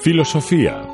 [0.00, 0.88] Filosofía.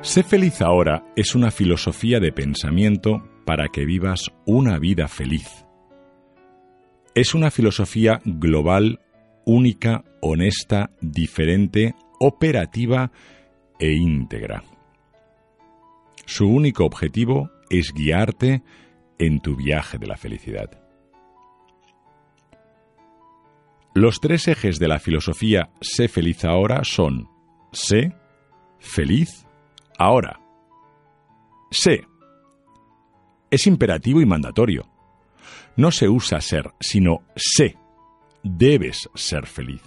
[0.00, 5.66] Sé feliz ahora es una filosofía de pensamiento para que vivas una vida feliz.
[7.14, 9.00] Es una filosofía global,
[9.44, 13.12] única, honesta, diferente, operativa
[13.78, 14.64] e íntegra.
[16.24, 18.62] Su único objetivo es guiarte
[19.18, 20.70] en tu viaje de la felicidad.
[23.94, 27.33] Los tres ejes de la filosofía Sé feliz ahora son
[27.74, 28.14] Sé
[28.78, 29.44] feliz
[29.98, 30.40] ahora.
[31.70, 32.06] Sé.
[33.50, 34.88] Es imperativo y mandatorio.
[35.76, 37.76] No se usa ser, sino sé.
[38.44, 39.82] Debes ser feliz.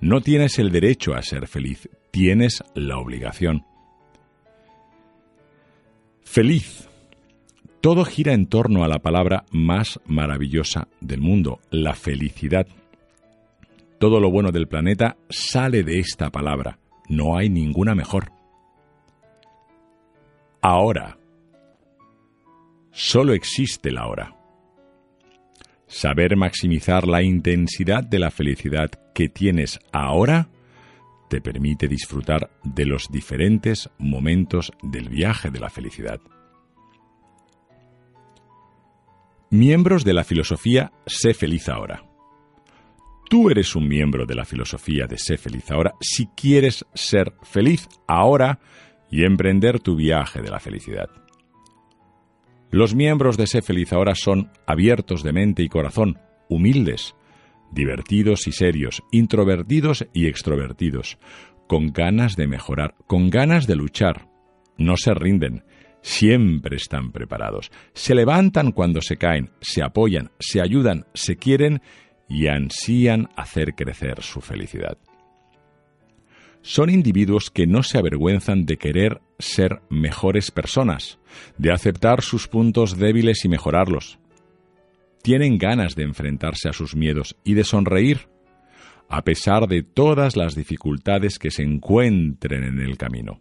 [0.00, 3.64] No tienes el derecho a ser feliz, tienes la obligación.
[6.24, 6.88] Feliz.
[7.80, 12.66] Todo gira en torno a la palabra más maravillosa del mundo, la felicidad.
[14.00, 16.78] Todo lo bueno del planeta sale de esta palabra.
[17.10, 18.32] No hay ninguna mejor.
[20.62, 21.18] Ahora.
[22.92, 24.36] Solo existe la hora.
[25.86, 30.48] Saber maximizar la intensidad de la felicidad que tienes ahora
[31.28, 36.20] te permite disfrutar de los diferentes momentos del viaje de la felicidad.
[39.50, 42.09] Miembros de la filosofía Sé feliz ahora.
[43.30, 47.88] Tú eres un miembro de la filosofía de Sé feliz ahora si quieres ser feliz
[48.08, 48.58] ahora
[49.08, 51.08] y emprender tu viaje de la felicidad.
[52.72, 57.14] Los miembros de Sé feliz ahora son abiertos de mente y corazón, humildes,
[57.70, 61.16] divertidos y serios, introvertidos y extrovertidos,
[61.68, 64.26] con ganas de mejorar, con ganas de luchar.
[64.76, 65.62] No se rinden,
[66.02, 67.70] siempre están preparados.
[67.92, 71.80] Se levantan cuando se caen, se apoyan, se ayudan, se quieren
[72.30, 74.96] y ansían hacer crecer su felicidad.
[76.62, 81.18] Son individuos que no se avergüenzan de querer ser mejores personas,
[81.58, 84.18] de aceptar sus puntos débiles y mejorarlos.
[85.22, 88.28] Tienen ganas de enfrentarse a sus miedos y de sonreír,
[89.08, 93.40] a pesar de todas las dificultades que se encuentren en el camino,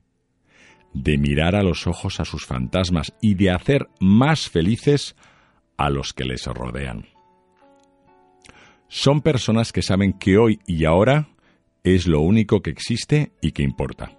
[0.93, 5.15] de mirar a los ojos a sus fantasmas y de hacer más felices
[5.77, 7.18] a los que les rodean
[8.89, 11.29] son personas que saben que hoy y ahora
[11.83, 14.11] es lo único que existe y que importa.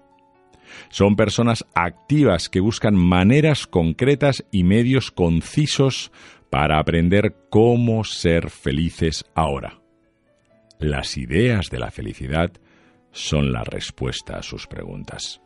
[0.89, 6.13] Son personas activas que buscan maneras concretas y medios concisos
[6.49, 9.81] para aprender cómo ser felices ahora.
[10.79, 12.53] Las ideas de la felicidad
[13.13, 15.41] son la respuesta a sus preguntas.